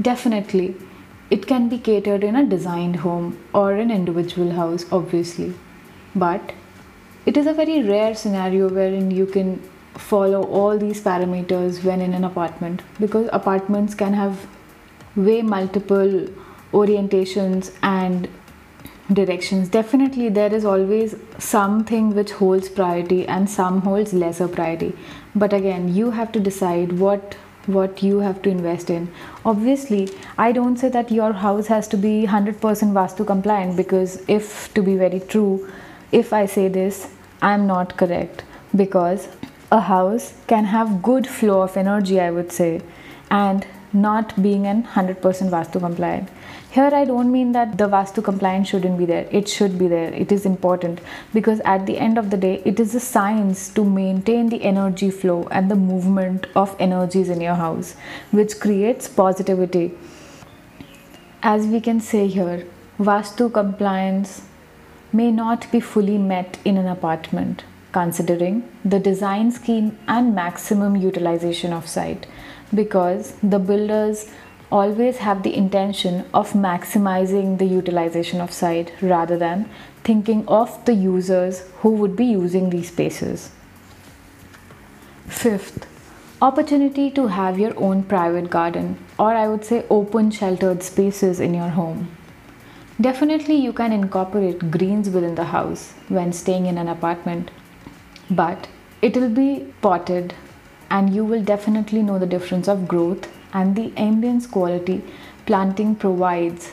Definitely 0.00 0.76
it 1.30 1.46
can 1.46 1.68
be 1.68 1.78
catered 1.78 2.24
in 2.24 2.36
a 2.36 2.46
designed 2.46 2.96
home 2.96 3.38
or 3.52 3.72
an 3.72 3.90
individual 3.90 4.52
house 4.52 4.86
obviously. 4.90 5.52
But 6.14 6.52
it 7.26 7.36
is 7.36 7.46
a 7.46 7.52
very 7.52 7.82
rare 7.82 8.14
scenario 8.14 8.68
wherein 8.68 9.10
you 9.10 9.26
can 9.26 9.60
follow 9.98 10.42
all 10.44 10.78
these 10.78 11.00
parameters 11.02 11.82
when 11.84 12.00
in 12.00 12.14
an 12.14 12.24
apartment 12.24 12.82
because 13.00 13.28
apartments 13.32 13.94
can 13.94 14.14
have 14.14 14.46
way 15.16 15.42
multiple 15.42 16.28
orientations 16.72 17.72
and 17.82 18.28
directions. 19.12 19.68
Definitely 19.68 20.28
there 20.28 20.54
is 20.54 20.64
always 20.64 21.16
something 21.38 22.14
which 22.14 22.30
holds 22.32 22.68
priority 22.68 23.26
and 23.26 23.50
some 23.50 23.80
holds 23.80 24.12
lesser 24.12 24.48
priority. 24.48 24.96
But 25.34 25.52
again 25.52 25.94
you 25.94 26.10
have 26.12 26.32
to 26.32 26.40
decide 26.40 26.92
what 26.92 27.36
what 27.66 28.02
you 28.02 28.20
have 28.20 28.40
to 28.42 28.50
invest 28.50 28.90
in. 28.90 29.10
Obviously 29.44 30.08
i 30.38 30.52
don't 30.52 30.78
say 30.84 30.88
that 30.90 31.10
your 31.10 31.32
house 31.32 31.66
has 31.66 31.88
to 31.88 31.96
be 31.96 32.14
100% 32.26 32.94
vastu 32.98 33.26
compliant 33.26 33.76
because 33.76 34.22
if 34.28 34.72
to 34.74 34.82
be 34.82 34.96
very 34.96 35.20
true 35.34 35.70
if 36.20 36.32
i 36.32 36.46
say 36.46 36.68
this 36.68 37.08
i'm 37.42 37.66
not 37.66 37.96
correct. 37.96 38.44
Because 38.76 39.28
a 39.70 39.80
house 39.80 40.32
can 40.46 40.64
have 40.64 41.02
good 41.02 41.26
flow 41.26 41.60
of 41.62 41.76
energy 41.76 42.18
i 42.20 42.30
would 42.30 42.50
say 42.50 42.80
and 43.30 43.66
not 43.92 44.40
being 44.42 44.66
an 44.66 44.82
100% 44.82 45.14
vastu 45.50 45.80
compliant. 45.80 46.28
Here 46.70 46.90
i 46.92 47.04
don't 47.04 47.32
mean 47.32 47.52
that 47.52 47.78
the 47.78 47.88
vastu 47.88 48.22
compliant 48.22 48.66
shouldn't 48.66 48.98
be 48.98 49.06
there. 49.06 49.26
It 49.30 49.48
should 49.48 49.78
be 49.78 49.88
there. 49.88 50.12
It 50.12 50.30
is 50.30 50.44
important 50.44 51.00
because 51.32 51.60
at 51.60 51.86
the 51.86 51.96
end 51.98 52.18
of 52.18 52.30
the 52.30 52.36
day 52.36 52.62
it 52.64 52.78
is 52.80 52.94
a 52.94 53.00
science 53.00 53.68
to 53.70 53.84
maintain 53.84 54.50
the 54.50 54.62
energy 54.62 55.10
flow 55.10 55.48
and 55.50 55.70
the 55.70 55.76
movement 55.76 56.46
of 56.54 56.76
energies 56.78 57.30
in 57.30 57.40
your 57.40 57.54
house 57.54 57.94
which 58.30 58.60
creates 58.60 59.08
positivity. 59.08 59.92
As 61.42 61.66
we 61.66 61.80
can 61.80 62.00
say 62.00 62.26
here 62.26 62.66
vastu 62.98 63.52
compliance 63.52 64.42
may 65.12 65.30
not 65.30 65.70
be 65.72 65.80
fully 65.80 66.18
met 66.18 66.58
in 66.64 66.76
an 66.76 66.86
apartment 66.86 67.64
considering 67.98 68.58
the 68.84 69.00
design 69.10 69.50
scheme 69.60 69.88
and 70.16 70.34
maximum 70.34 70.96
utilization 70.96 71.72
of 71.72 71.88
site 71.94 72.26
because 72.80 73.34
the 73.42 73.58
builders 73.70 74.26
always 74.70 75.18
have 75.18 75.42
the 75.42 75.54
intention 75.56 76.24
of 76.34 76.52
maximizing 76.52 77.58
the 77.58 77.64
utilization 77.64 78.40
of 78.40 78.52
site 78.52 78.92
rather 79.00 79.38
than 79.38 79.68
thinking 80.04 80.46
of 80.46 80.84
the 80.84 80.94
users 80.94 81.62
who 81.80 81.90
would 81.90 82.14
be 82.16 82.26
using 82.26 82.70
these 82.70 82.88
spaces. 82.88 83.50
Fifth, 85.26 85.86
opportunity 86.42 87.10
to 87.10 87.26
have 87.28 87.58
your 87.58 87.74
own 87.76 88.02
private 88.02 88.50
garden 88.50 88.96
or 89.18 89.34
I 89.34 89.48
would 89.48 89.64
say 89.64 89.84
open 89.90 90.30
sheltered 90.30 90.82
spaces 90.82 91.40
in 91.40 91.54
your 91.54 91.70
home. 91.80 92.08
Definitely, 93.00 93.54
you 93.54 93.72
can 93.72 93.92
incorporate 93.92 94.70
greens 94.72 95.08
within 95.08 95.36
the 95.36 95.44
house 95.44 95.92
when 96.08 96.32
staying 96.32 96.66
in 96.66 96.78
an 96.78 96.88
apartment, 96.88 97.50
but 98.30 98.68
it 99.00 99.16
will 99.16 99.30
be 99.30 99.72
potted 99.80 100.34
and 100.90 101.14
you 101.14 101.24
will 101.24 101.42
definitely 101.42 102.02
know 102.02 102.18
the 102.18 102.26
difference 102.26 102.68
of 102.68 102.88
growth 102.88 103.28
and 103.52 103.76
the 103.76 103.90
ambience 103.90 104.50
quality 104.50 105.02
planting 105.46 105.94
provides 105.94 106.72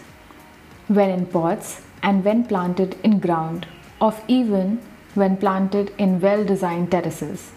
when 0.87 1.09
in 1.09 1.25
pots 1.25 1.81
and 2.03 2.23
when 2.23 2.43
planted 2.43 2.95
in 3.03 3.19
ground, 3.19 3.65
of 3.99 4.21
even 4.27 4.79
when 5.15 5.37
planted 5.37 5.91
in 5.97 6.19
well 6.19 6.43
designed 6.43 6.91
terraces. 6.91 7.51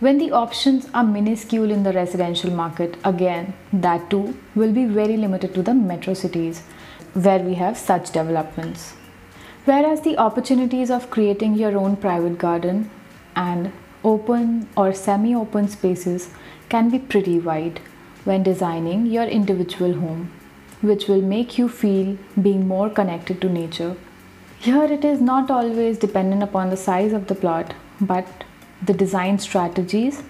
When 0.00 0.18
the 0.18 0.32
options 0.32 0.88
are 0.92 1.04
minuscule 1.04 1.70
in 1.70 1.84
the 1.84 1.92
residential 1.92 2.50
market, 2.50 2.96
again, 3.04 3.54
that 3.72 4.10
too 4.10 4.36
will 4.54 4.72
be 4.72 4.84
very 4.84 5.16
limited 5.16 5.54
to 5.54 5.62
the 5.62 5.72
metro 5.72 6.14
cities 6.14 6.62
where 7.14 7.38
we 7.38 7.54
have 7.54 7.78
such 7.78 8.10
developments. 8.10 8.94
Whereas 9.64 10.02
the 10.02 10.18
opportunities 10.18 10.90
of 10.90 11.10
creating 11.10 11.54
your 11.54 11.78
own 11.78 11.96
private 11.96 12.36
garden 12.38 12.90
and 13.36 13.72
open 14.02 14.68
or 14.76 14.92
semi 14.92 15.34
open 15.34 15.68
spaces 15.68 16.30
can 16.68 16.90
be 16.90 16.98
pretty 16.98 17.38
wide 17.38 17.80
when 18.24 18.42
designing 18.42 19.06
your 19.06 19.24
individual 19.24 19.94
home, 19.94 20.30
which 20.80 21.08
will 21.08 21.22
make 21.22 21.58
you 21.58 21.68
feel 21.68 22.16
being 22.40 22.66
more 22.66 22.90
connected 22.90 23.40
to 23.40 23.48
nature. 23.48 23.96
Here 24.58 24.84
it 24.84 25.04
is 25.04 25.20
not 25.20 25.50
always 25.50 25.98
dependent 25.98 26.42
upon 26.42 26.70
the 26.70 26.76
size 26.76 27.12
of 27.12 27.26
the 27.26 27.34
plot, 27.34 27.74
but 28.00 28.26
the 28.82 28.94
design 28.94 29.38
strategies 29.38 30.22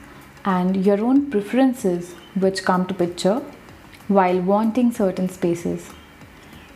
and 0.44 0.84
your 0.84 1.00
own 1.04 1.30
preferences 1.30 2.14
which 2.34 2.64
come 2.64 2.86
to 2.86 2.94
picture 2.94 3.42
while 4.08 4.40
wanting 4.40 4.92
certain 4.92 5.28
spaces 5.28 5.90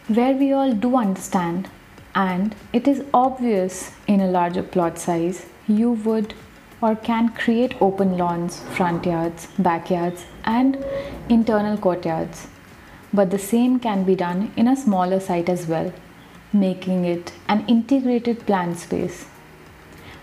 where 0.09 0.33
we 0.33 0.53
all 0.53 0.73
do 0.73 0.97
understand 0.97 1.69
and 2.15 2.55
it 2.73 2.89
is 2.89 3.05
obvious 3.13 3.91
in 4.07 4.21
a 4.21 4.27
larger 4.27 4.63
plot 4.63 4.99
size 4.99 5.45
you 5.69 5.93
would 5.93 6.35
or 6.81 6.97
can 6.97 7.29
create 7.31 7.81
open 7.81 8.17
lawns, 8.17 8.61
front 8.77 9.05
yards, 9.05 9.49
backyards, 9.59 10.25
and 10.45 10.83
internal 11.29 11.77
courtyards. 11.77 12.47
But 13.13 13.31
the 13.31 13.39
same 13.39 13.79
can 13.81 14.05
be 14.05 14.15
done 14.15 14.53
in 14.57 14.69
a 14.69 14.77
smaller 14.77 15.21
site 15.21 15.49
as 15.49 15.67
well, 15.67 15.93
making 16.53 17.05
it 17.05 17.33
an 17.49 17.67
integrated 17.67 18.47
planned 18.47 18.79
space. 18.79 19.27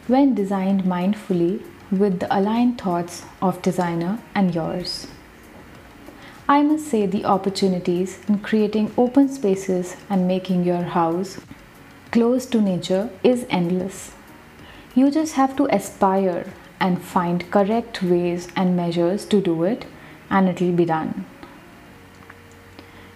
When 0.07 0.33
designed 0.33 0.83
mindfully 0.83 1.63
with 1.91 2.19
the 2.19 2.35
aligned 2.35 2.79
thoughts 2.79 3.23
of 3.41 3.61
designer 3.61 4.19
and 4.33 4.55
yours. 4.55 5.07
I 6.47 6.61
must 6.61 6.87
say 6.87 7.05
the 7.05 7.25
opportunities 7.25 8.19
in 8.27 8.39
creating 8.39 8.93
open 8.97 9.29
spaces 9.29 9.95
and 10.09 10.27
making 10.27 10.63
your 10.63 10.83
house 10.83 11.39
close 12.11 12.45
to 12.47 12.61
nature 12.61 13.09
is 13.23 13.45
endless. 13.49 14.14
You 14.95 15.11
just 15.11 15.33
have 15.33 15.55
to 15.57 15.67
aspire 15.75 16.53
and 16.79 17.01
find 17.01 17.49
correct 17.51 18.01
ways 18.01 18.47
and 18.55 18.77
measures 18.77 19.25
to 19.25 19.41
do 19.41 19.63
it 19.63 19.85
and 20.29 20.47
it 20.47 20.61
will 20.61 20.71
be 20.71 20.85
done. 20.85 21.25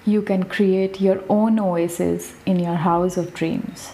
You 0.05 0.21
can 0.21 0.43
create 0.43 0.99
your 0.99 1.23
own 1.29 1.57
oasis 1.59 2.33
in 2.45 2.59
your 2.59 2.75
house 2.75 3.15
of 3.15 3.33
dreams. 3.33 3.91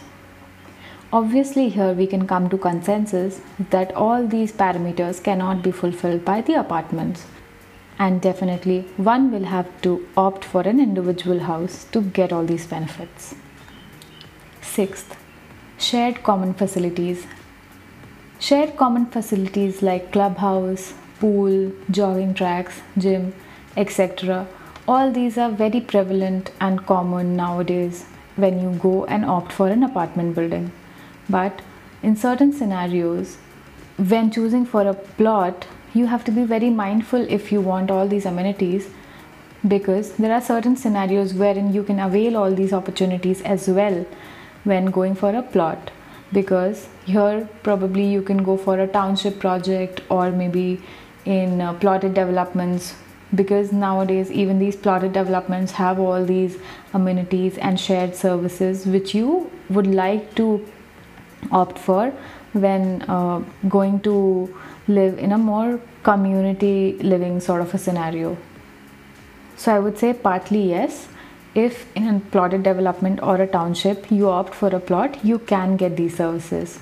Obviously, 1.13 1.69
here 1.69 1.93
we 1.93 2.07
can 2.07 2.27
come 2.27 2.49
to 2.49 2.57
consensus 2.57 3.39
that 3.69 3.93
all 3.95 4.25
these 4.25 4.51
parameters 4.51 5.23
cannot 5.23 5.61
be 5.61 5.71
fulfilled 5.71 6.25
by 6.25 6.41
the 6.41 6.55
apartments 6.55 7.25
and 7.99 8.21
definitely 8.21 8.81
one 8.97 9.31
will 9.31 9.45
have 9.45 9.69
to 9.81 10.07
opt 10.17 10.43
for 10.43 10.61
an 10.61 10.79
individual 10.79 11.39
house 11.41 11.85
to 11.91 12.01
get 12.01 12.33
all 12.33 12.45
these 12.45 12.67
benefits. 12.67 13.35
Sixth, 14.61 15.15
shared 15.77 16.23
common 16.23 16.53
facilities. 16.53 17.25
Shared 18.37 18.75
common 18.75 19.05
facilities 19.05 19.81
like 19.81 20.11
clubhouse, 20.11 20.93
pool, 21.19 21.71
jogging 21.89 22.33
tracks, 22.33 22.81
gym, 22.97 23.33
etc. 23.77 24.45
All 24.87 25.11
these 25.11 25.37
are 25.37 25.49
very 25.49 25.79
prevalent 25.79 26.51
and 26.59 26.85
common 26.85 27.35
nowadays 27.37 28.05
when 28.35 28.61
you 28.61 28.77
go 28.77 29.05
and 29.05 29.25
opt 29.25 29.53
for 29.53 29.69
an 29.69 29.83
apartment 29.83 30.35
building. 30.35 30.71
But 31.29 31.61
in 32.03 32.17
certain 32.17 32.51
scenarios, 32.51 33.37
when 33.97 34.29
choosing 34.31 34.65
for 34.65 34.81
a 34.81 34.93
plot, 34.93 35.65
you 35.93 36.07
have 36.07 36.25
to 36.25 36.31
be 36.31 36.43
very 36.43 36.69
mindful 36.69 37.25
if 37.29 37.51
you 37.53 37.61
want 37.61 37.89
all 37.89 38.05
these 38.05 38.25
amenities 38.25 38.89
because 39.65 40.11
there 40.17 40.33
are 40.33 40.41
certain 40.41 40.75
scenarios 40.75 41.33
wherein 41.33 41.73
you 41.73 41.83
can 41.83 41.99
avail 41.99 42.35
all 42.35 42.53
these 42.53 42.73
opportunities 42.73 43.41
as 43.43 43.67
well 43.69 44.05
when 44.65 44.87
going 44.87 45.15
for 45.15 45.33
a 45.33 45.41
plot 45.41 45.91
because 46.31 46.87
here 47.05 47.47
probably 47.63 48.05
you 48.05 48.21
can 48.21 48.43
go 48.43 48.57
for 48.57 48.79
a 48.79 48.87
township 48.87 49.39
project 49.39 50.01
or 50.09 50.31
maybe 50.31 50.81
in 51.25 51.61
uh, 51.61 51.73
plotted 51.73 52.13
developments 52.13 52.95
because 53.33 53.71
nowadays 53.71 54.31
even 54.31 54.59
these 54.59 54.75
plotted 54.75 55.13
developments 55.13 55.71
have 55.71 55.99
all 55.99 56.23
these 56.23 56.57
amenities 56.93 57.57
and 57.57 57.79
shared 57.79 58.15
services 58.15 58.85
which 58.85 59.13
you 59.15 59.49
would 59.69 59.87
like 59.87 60.33
to 60.35 60.65
opt 61.51 61.77
for 61.77 62.09
when 62.53 63.01
uh, 63.03 63.43
going 63.67 63.99
to 64.01 64.55
live 64.87 65.17
in 65.17 65.31
a 65.31 65.37
more 65.37 65.79
community 66.03 66.97
living 67.01 67.39
sort 67.39 67.61
of 67.61 67.73
a 67.73 67.77
scenario. 67.77 68.37
So 69.57 69.75
I 69.75 69.79
would 69.79 69.97
say 69.97 70.13
partly 70.13 70.69
yes. 70.69 71.07
If 71.55 71.85
in 71.95 72.07
a 72.07 72.19
plotted 72.19 72.63
development 72.63 73.23
or 73.23 73.37
a 73.37 73.47
township 73.47 74.11
you 74.11 74.29
opt 74.29 74.53
for 74.53 74.67
a 74.67 74.79
plot, 74.79 75.23
you 75.23 75.39
can 75.39 75.77
get 75.77 75.95
these 75.95 76.17
services. 76.17 76.79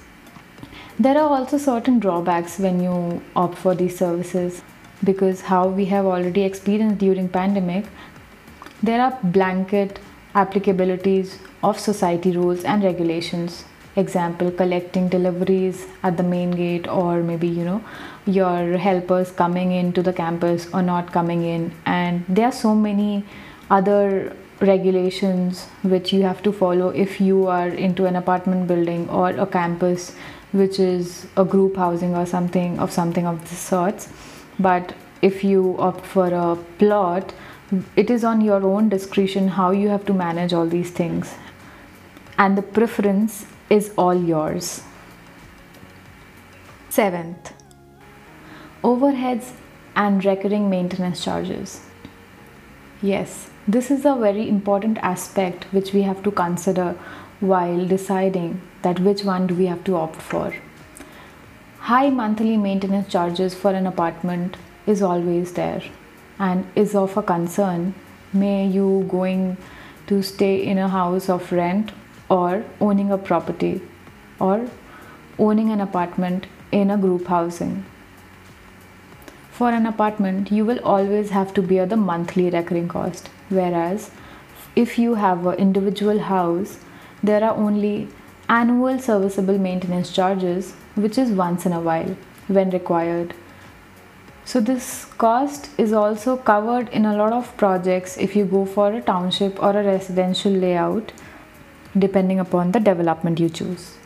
There 1.00 1.15
are 1.15 1.30
also 1.30 1.60
certain 1.60 2.00
drawbacks 2.00 2.58
when 2.58 2.82
you 2.82 3.22
opt 3.36 3.58
for 3.58 3.75
these 3.75 3.98
services. 3.98 4.63
Because 5.03 5.42
how 5.42 5.68
we 5.68 5.86
have 5.86 6.06
already 6.06 6.44
experienced 6.44 6.98
during 6.98 7.30
pandemic, 7.30 7.86
there 8.82 9.01
are 9.01 9.20
blanket 9.24 10.00
applicabilities 10.34 11.38
of 11.63 11.80
society 11.80 12.32
rules 12.32 12.63
and 12.63 12.84
regulations. 12.84 13.65
Example 13.96 14.50
collecting 14.50 15.08
deliveries 15.08 15.86
at 16.01 16.18
the 16.18 16.24
main 16.24 16.50
gate 16.50 16.88
or 16.88 17.22
maybe 17.22 17.48
you 17.48 17.63
know 17.63 17.84
your 18.25 18.77
helpers 18.77 19.32
coming 19.32 19.72
into 19.72 20.01
the 20.01 20.13
campus 20.13 20.68
or 20.74 20.82
not 20.82 21.12
coming 21.12 21.44
in. 21.44 21.72
And 21.86 22.25
there 22.27 22.48
are 22.48 22.51
so 22.51 22.74
many 22.74 23.24
other 23.70 24.36
regulations 24.62 25.65
which 25.81 26.13
you 26.13 26.22
have 26.24 26.41
to 26.43 26.51
follow 26.51 26.89
if 26.89 27.19
you 27.19 27.48
are 27.48 27.67
into 27.67 28.05
an 28.05 28.15
apartment 28.15 28.67
building 28.67 29.10
or 29.10 29.29
a 29.29 29.45
campus 29.45 30.15
which 30.51 30.79
is 30.79 31.27
a 31.36 31.43
group 31.43 31.75
housing 31.75 32.15
or 32.15 32.25
something 32.25 32.79
of 32.79 32.91
something 32.91 33.25
of 33.25 33.41
the 33.50 33.55
sorts 33.55 34.10
but 34.60 34.93
if 35.22 35.43
you 35.43 35.75
opt 35.79 36.05
for 36.05 36.27
a 36.27 36.55
plot 36.77 37.33
it 37.95 38.10
is 38.10 38.24
on 38.24 38.41
your 38.41 38.63
own 38.63 38.89
discretion 38.89 39.48
how 39.48 39.72
you 39.72 39.89
have 39.89 40.05
to 40.05 40.13
manage 40.13 40.53
all 40.53 40.67
these 40.67 40.91
things 40.91 41.33
and 42.38 42.57
the 42.57 42.62
preference 42.62 43.45
is 43.69 43.91
all 43.98 44.15
yours. 44.15 44.83
Seventh, 46.89 47.53
overheads 48.83 49.51
and 49.95 50.24
recurring 50.24 50.69
maintenance 50.69 51.24
charges. 51.24 51.81
Yes, 53.03 53.50
this 53.67 53.91
is 53.91 54.05
a 54.05 54.15
very 54.15 54.48
important 54.48 54.98
aspect 55.00 55.65
which 55.74 55.91
we 55.91 56.03
have 56.03 56.24
to 56.24 56.31
consider 56.31 56.95
while 57.41 57.86
deciding 57.86 58.62
that 58.81 59.01
which 59.01 59.25
one 59.25 59.45
do 59.45 59.55
we 59.55 59.65
have 59.65 59.83
to 59.83 59.98
opt 59.98 60.22
for. 60.22 60.53
High 61.79 62.10
monthly 62.10 62.55
maintenance 62.55 63.10
charges 63.12 63.53
for 63.53 63.72
an 63.72 63.88
apartment 63.88 64.55
is 64.88 65.01
always 65.01 65.51
there 65.51 65.83
and 66.39 66.65
is 66.77 66.95
of 66.95 67.17
a 67.17 67.22
concern 67.22 67.93
may 68.31 68.65
you 68.65 69.05
going 69.10 69.57
to 70.07 70.24
stay 70.24 70.65
in 70.65 70.77
a 70.77 70.88
house 70.88 71.27
of 71.27 71.51
rent 71.51 71.91
or 72.29 72.63
owning 72.79 73.12
a 73.12 73.17
property 73.17 73.81
or 74.39 74.69
owning 75.38 75.72
an 75.72 75.81
apartment 75.81 76.48
in 76.72 76.89
a 76.89 76.98
group 76.98 77.27
housing. 77.27 77.83
For 79.53 79.69
an 79.69 79.86
apartment, 79.86 80.51
you 80.51 80.65
will 80.65 80.79
always 80.79 81.29
have 81.29 81.53
to 81.53 81.62
bear 81.62 81.86
the 81.86 81.95
monthly 81.95 82.50
recurring 82.50 82.88
cost, 82.88 83.29
whereas 83.50 84.10
if 84.75 84.98
you 84.98 85.13
have 85.13 85.45
an 85.45 85.60
individual 85.60 86.22
house, 86.22 86.79
there 87.22 87.43
are 87.43 87.55
only 87.55 88.07
annual 88.50 88.98
serviceable 88.98 89.60
maintenance 89.60 90.12
charges, 90.12 90.74
which 90.95 91.19
is 91.19 91.29
once 91.29 91.67
in 91.67 91.72
a 91.72 91.79
while 91.79 92.17
when 92.48 92.72
required. 92.72 93.36
So, 94.43 94.60
this 94.60 95.05
cost 95.19 95.69
is 95.77 95.93
also 95.93 96.36
covered 96.36 96.89
in 96.89 97.05
a 97.05 97.15
lot 97.15 97.31
of 97.31 97.55
projects 97.55 98.17
if 98.17 98.36
you 98.36 98.45
go 98.45 98.65
for 98.65 98.91
a 98.91 99.01
township 99.01 99.62
or 99.62 99.69
a 99.69 99.83
residential 99.83 100.51
layout, 100.51 101.12
depending 101.95 102.39
upon 102.39 102.72
the 102.72 102.79
development 102.79 103.39
you 103.39 103.50
choose. 103.50 103.98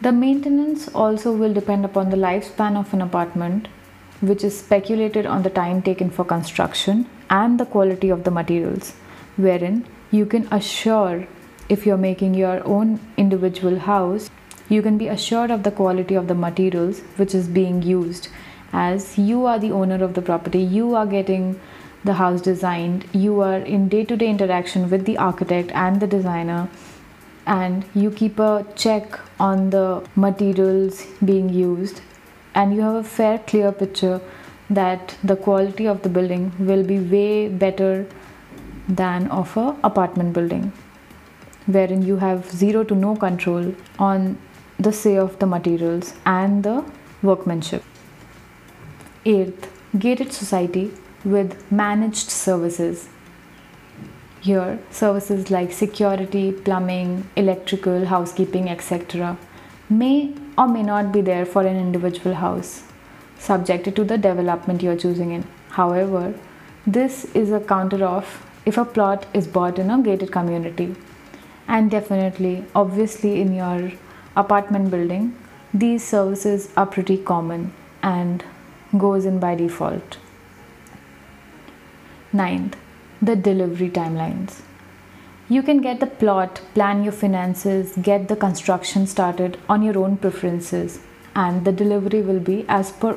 The 0.00 0.12
maintenance 0.12 0.88
also 0.88 1.32
will 1.32 1.52
depend 1.52 1.84
upon 1.84 2.08
the 2.08 2.16
lifespan 2.16 2.74
of 2.74 2.94
an 2.94 3.02
apartment, 3.02 3.68
which 4.20 4.44
is 4.44 4.58
speculated 4.58 5.26
on 5.26 5.42
the 5.42 5.50
time 5.50 5.80
taken 5.82 6.10
for 6.10 6.24
construction 6.24 7.06
and 7.30 7.58
the 7.58 7.66
quality 7.66 8.08
of 8.08 8.24
the 8.24 8.30
materials, 8.30 8.92
wherein 9.36 9.86
you 10.10 10.26
can 10.26 10.48
assure 10.52 11.26
if 11.68 11.84
you're 11.86 11.98
making 11.98 12.34
your 12.34 12.66
own 12.66 12.98
individual 13.16 13.78
house, 13.78 14.30
you 14.68 14.82
can 14.82 14.98
be 14.98 15.08
assured 15.08 15.50
of 15.50 15.62
the 15.62 15.70
quality 15.70 16.14
of 16.14 16.28
the 16.28 16.34
materials 16.34 17.00
which 17.16 17.34
is 17.34 17.48
being 17.48 17.82
used. 17.82 18.28
As 18.72 19.16
you 19.18 19.46
are 19.46 19.58
the 19.58 19.72
owner 19.72 20.02
of 20.02 20.14
the 20.14 20.22
property, 20.22 20.60
you 20.60 20.94
are 20.94 21.06
getting 21.06 21.60
the 22.04 22.14
house 22.14 22.40
designed, 22.40 23.06
you 23.12 23.40
are 23.40 23.58
in 23.58 23.88
day 23.88 24.04
to 24.04 24.16
day 24.16 24.28
interaction 24.28 24.88
with 24.88 25.04
the 25.04 25.18
architect 25.18 25.70
and 25.72 26.00
the 26.00 26.06
designer, 26.06 26.68
and 27.46 27.84
you 27.94 28.10
keep 28.10 28.38
a 28.38 28.64
check 28.76 29.18
on 29.40 29.70
the 29.70 30.06
materials 30.14 31.06
being 31.24 31.48
used, 31.48 32.00
and 32.58 32.74
you 32.74 32.80
have 32.80 32.96
a 33.00 33.04
fair, 33.16 33.38
clear 33.50 33.72
picture 33.72 34.20
that 34.68 35.16
the 35.22 35.36
quality 35.36 35.86
of 35.86 36.02
the 36.02 36.08
building 36.08 36.52
will 36.58 36.84
be 36.92 36.98
way 36.98 37.48
better 37.48 38.06
than 38.88 39.28
of 39.28 39.56
a 39.56 39.66
apartment 39.92 40.32
building 40.32 40.72
wherein 41.76 42.02
you 42.02 42.16
have 42.16 42.50
zero 42.50 42.82
to 42.90 42.94
no 42.94 43.14
control 43.26 43.74
on 43.98 44.26
the 44.78 44.92
say 44.92 45.16
of 45.16 45.38
the 45.38 45.46
materials 45.46 46.14
and 46.24 46.62
the 46.64 46.76
workmanship 47.22 47.82
Eighth, 49.26 49.70
gated 49.98 50.32
society 50.32 50.90
with 51.24 51.70
managed 51.70 52.30
services. 52.30 53.08
Here, 54.40 54.78
services 54.90 55.50
like 55.50 55.72
security, 55.72 56.52
plumbing, 56.52 57.28
electrical, 57.36 58.06
housekeeping, 58.06 58.70
etc., 58.70 59.36
may 59.88 60.34
or 60.56 60.68
may 60.68 60.82
not 60.82 61.12
be 61.12 61.20
there 61.20 61.46
for 61.46 61.66
an 61.66 61.76
individual 61.76 62.34
house, 62.34 62.82
subjected 63.38 63.96
to 63.96 64.04
the 64.04 64.18
development 64.18 64.82
you're 64.82 64.96
choosing 64.96 65.32
in. 65.32 65.44
However, 65.70 66.34
this 66.86 67.24
is 67.34 67.52
a 67.52 67.60
counter 67.60 68.04
off 68.04 68.46
if 68.66 68.76
a 68.76 68.84
plot 68.84 69.26
is 69.32 69.46
bought 69.46 69.78
in 69.78 69.90
a 69.90 70.02
gated 70.02 70.32
community. 70.32 70.94
And 71.66 71.90
definitely, 71.90 72.64
obviously, 72.74 73.40
in 73.40 73.54
your 73.54 73.92
apartment 74.36 74.90
building, 74.90 75.36
these 75.72 76.06
services 76.06 76.70
are 76.76 76.86
pretty 76.86 77.18
common 77.18 77.72
and 78.02 78.44
goes 78.96 79.26
in 79.26 79.38
by 79.38 79.54
default. 79.54 80.18
Ninth, 82.32 82.76
the 83.20 83.36
delivery 83.36 83.90
timelines. 83.90 84.62
You 85.50 85.62
can 85.62 85.80
get 85.80 85.98
the 86.00 86.06
plot, 86.06 86.60
plan 86.74 87.04
your 87.04 87.12
finances, 87.12 87.96
get 88.02 88.28
the 88.28 88.36
construction 88.36 89.06
started 89.06 89.56
on 89.66 89.82
your 89.82 89.96
own 89.96 90.18
preferences, 90.18 91.00
and 91.34 91.64
the 91.64 91.72
delivery 91.72 92.20
will 92.20 92.40
be 92.40 92.66
as 92.68 92.92
per 92.92 93.16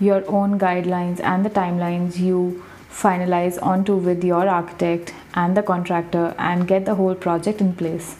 your 0.00 0.24
own 0.28 0.58
guidelines 0.58 1.20
and 1.20 1.44
the 1.44 1.50
timelines 1.50 2.18
you 2.18 2.64
finalize 2.90 3.62
onto 3.62 3.94
with 3.94 4.24
your 4.24 4.48
architect 4.48 5.14
and 5.34 5.56
the 5.56 5.62
contractor 5.62 6.34
and 6.38 6.66
get 6.66 6.86
the 6.86 6.96
whole 6.96 7.14
project 7.14 7.60
in 7.60 7.72
place. 7.72 8.16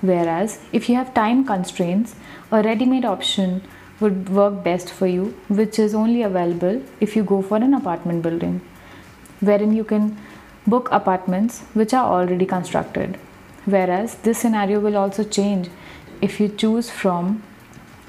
Whereas, 0.00 0.58
if 0.72 0.88
you 0.88 0.94
have 0.94 1.12
time 1.12 1.44
constraints, 1.44 2.14
a 2.50 2.62
ready 2.62 2.86
made 2.86 3.04
option 3.04 3.62
would 4.00 4.30
work 4.30 4.64
best 4.64 4.90
for 4.90 5.06
you, 5.06 5.36
which 5.48 5.78
is 5.78 5.94
only 5.94 6.22
available 6.22 6.82
if 6.98 7.14
you 7.14 7.24
go 7.24 7.42
for 7.42 7.58
an 7.58 7.74
apartment 7.74 8.22
building, 8.22 8.62
wherein 9.40 9.74
you 9.74 9.84
can 9.84 10.16
book 10.70 10.88
apartments 10.90 11.60
which 11.74 11.94
are 11.94 12.04
already 12.04 12.46
constructed. 12.46 13.18
Whereas 13.64 14.14
this 14.16 14.38
scenario 14.38 14.80
will 14.80 14.96
also 14.96 15.24
change 15.24 15.68
if 16.20 16.40
you 16.40 16.48
choose 16.48 16.90
from 16.90 17.42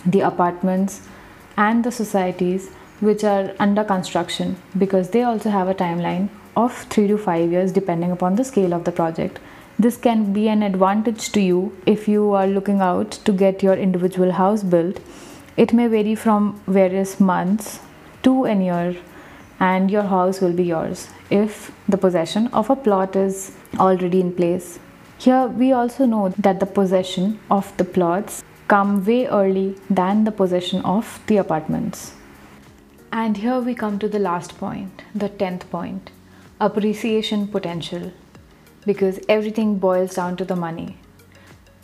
the 0.06 0.22
apartments 0.22 1.08
and 1.58 1.84
the 1.84 1.92
societies 1.92 2.70
which 3.00 3.24
are 3.24 3.54
under 3.60 3.84
construction 3.84 4.58
because 4.78 5.10
they 5.10 5.24
also 5.24 5.50
have 5.50 5.68
a 5.68 5.76
timeline 5.76 6.30
of 6.56 6.84
3 6.90 7.08
to 7.08 7.18
5 7.18 7.52
years 7.52 7.72
depending 7.72 8.12
upon 8.12 8.36
the 8.36 8.44
scale 8.44 8.74
of 8.74 8.84
the 8.84 8.92
project. 8.92 9.40
This 9.80 9.98
can 9.98 10.32
be 10.34 10.48
an 10.48 10.64
advantage 10.64 11.32
to 11.32 11.42
you 11.42 11.76
if 11.86 12.08
you 12.08 12.32
are 12.34 12.48
looking 12.48 12.82
out 12.82 13.12
to 13.26 13.32
get 13.32 13.64
your 13.64 13.76
individual 13.76 14.34
house 14.34 14.64
built 14.64 15.00
it 15.58 15.74
may 15.74 15.88
vary 15.88 16.16
from 16.16 16.62
various 16.66 17.20
months 17.20 17.80
to 18.24 18.46
a 18.46 18.56
year, 18.56 18.96
and 19.70 19.92
your 19.92 20.04
house 20.12 20.42
will 20.42 20.54
be 20.60 20.64
yours 20.64 21.08
if 21.30 21.72
the 21.88 21.98
possession 21.98 22.48
of 22.48 22.70
a 22.70 22.76
plot 22.76 23.16
is 23.16 23.52
already 23.78 24.20
in 24.20 24.34
place. 24.34 24.80
Here, 25.18 25.46
we 25.46 25.72
also 25.72 26.06
know 26.06 26.30
that 26.40 26.60
the 26.60 26.66
possession 26.66 27.40
of 27.50 27.76
the 27.78 27.84
plots 27.84 28.44
come 28.68 29.06
way 29.06 29.28
early 29.28 29.76
than 29.90 30.24
the 30.24 30.32
possession 30.32 30.82
of 30.84 31.20
the 31.28 31.38
apartments. 31.38 32.14
And 33.12 33.38
here 33.38 33.60
we 33.60 33.76
come 33.76 34.00
to 34.00 34.08
the 34.08 34.20
last 34.20 34.58
point, 34.58 35.04
the 35.14 35.30
10th 35.30 35.70
point 35.70 36.10
appreciation 36.60 37.48
potential. 37.48 38.12
Because 38.86 39.20
everything 39.28 39.78
boils 39.78 40.16
down 40.16 40.38
to 40.38 40.46
the 40.46 40.56
money. 40.56 40.98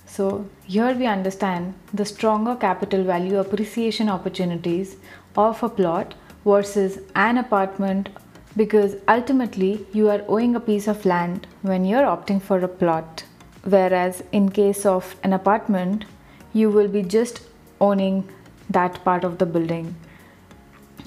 So, 0.06 0.48
here 0.66 0.94
we 0.94 1.06
understand 1.06 1.74
the 1.94 2.06
stronger 2.06 2.56
capital 2.56 3.04
value 3.04 3.40
appreciation 3.40 4.10
opportunities 4.10 4.96
of 5.36 5.62
a 5.62 5.70
plot 5.70 6.16
versus 6.48 7.00
an 7.28 7.38
apartment 7.38 8.10
because 8.56 8.96
ultimately 9.08 9.86
you 9.94 10.10
are 10.10 10.24
owing 10.28 10.56
a 10.56 10.66
piece 10.68 10.88
of 10.88 11.06
land 11.06 11.46
when 11.62 11.86
you're 11.86 12.10
opting 12.16 12.42
for 12.42 12.60
a 12.60 12.68
plot. 12.68 13.24
Whereas, 13.64 14.24
in 14.32 14.50
case 14.50 14.86
of 14.86 15.16
an 15.24 15.34
apartment, 15.34 16.06
you 16.54 16.70
will 16.70 16.88
be 16.88 17.04
just 17.04 17.42
owning 17.82 18.28
that 18.70 19.04
part 19.04 19.24
of 19.24 19.38
the 19.38 19.46
building. 19.46 19.96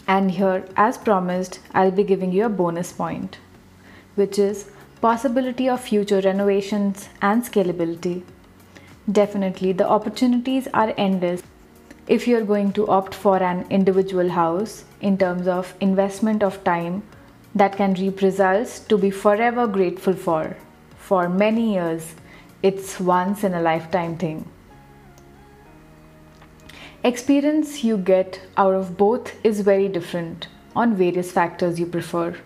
And 0.06 0.30
here, 0.30 0.64
as 0.76 0.98
promised, 0.98 1.60
I'll 1.72 1.90
be 1.90 2.04
giving 2.04 2.32
you 2.32 2.44
a 2.44 2.56
bonus 2.60 2.92
point, 2.92 3.38
which 4.14 4.38
is 4.38 4.70
possibility 5.00 5.68
of 5.68 5.80
future 5.80 6.20
renovations 6.20 7.08
and 7.22 7.42
scalability. 7.42 8.22
Definitely, 9.10 9.72
the 9.72 9.88
opportunities 9.88 10.68
are 10.74 10.92
endless 10.98 11.42
if 12.14 12.26
you're 12.26 12.44
going 12.44 12.72
to 12.72 12.88
opt 12.88 13.14
for 13.14 13.40
an 13.40 13.64
individual 13.70 14.30
house 14.30 14.84
in 15.00 15.16
terms 15.16 15.46
of 15.46 15.74
investment 15.80 16.42
of 16.42 16.62
time 16.64 17.04
that 17.54 17.76
can 17.76 17.94
reap 17.94 18.20
results 18.20 18.80
to 18.80 18.98
be 18.98 19.10
forever 19.12 19.68
grateful 19.68 20.14
for. 20.14 20.56
For 20.98 21.28
many 21.28 21.74
years, 21.74 22.16
it's 22.64 22.98
once 22.98 23.44
in 23.44 23.54
a 23.54 23.62
lifetime 23.62 24.16
thing. 24.16 24.44
Experience 27.04 27.84
you 27.84 27.96
get 27.96 28.40
out 28.56 28.74
of 28.74 28.96
both 28.96 29.32
is 29.44 29.60
very 29.60 29.86
different 29.86 30.48
on 30.74 30.96
various 30.96 31.30
factors 31.30 31.78
you 31.78 31.86
prefer 31.86 32.36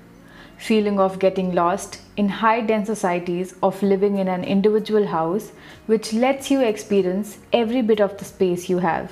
feeling 0.56 1.00
of 1.00 1.18
getting 1.18 1.52
lost 1.52 2.00
in 2.16 2.28
high 2.28 2.60
dense 2.60 2.86
societies 2.86 3.54
of 3.62 3.82
living 3.82 4.18
in 4.18 4.28
an 4.28 4.44
individual 4.44 5.06
house 5.06 5.50
which 5.86 6.12
lets 6.12 6.50
you 6.50 6.60
experience 6.60 7.38
every 7.52 7.82
bit 7.82 8.00
of 8.00 8.16
the 8.18 8.24
space 8.24 8.68
you 8.68 8.78
have 8.78 9.10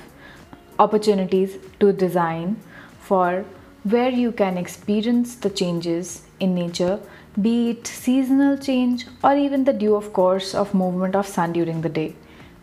opportunities 0.85 1.57
to 1.81 1.93
design 1.93 2.57
for 3.01 3.45
where 3.85 4.11
you 4.11 4.33
can 4.33 4.57
experience 4.59 5.35
the 5.37 5.51
changes 5.51 6.23
in 6.39 6.55
nature 6.55 6.99
be 7.41 7.71
it 7.71 7.87
seasonal 7.87 8.59
change 8.59 9.07
or 9.25 9.35
even 9.35 9.65
the 9.65 9.73
due 9.73 9.95
of 9.95 10.13
course 10.13 10.55
of 10.55 10.75
movement 10.75 11.17
of 11.17 11.27
sun 11.27 11.53
during 11.53 11.81
the 11.81 11.89
day. 11.89 12.15